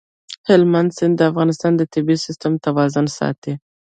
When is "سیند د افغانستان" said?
0.97-1.71